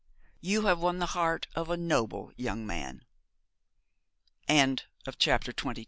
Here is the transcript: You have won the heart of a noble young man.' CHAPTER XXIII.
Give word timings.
You 0.39 0.63
have 0.65 0.79
won 0.79 0.97
the 0.97 1.05
heart 1.13 1.45
of 1.53 1.69
a 1.69 1.77
noble 1.77 2.31
young 2.35 2.65
man.' 2.65 3.03
CHAPTER 4.49 5.51
XXIII. 5.51 5.75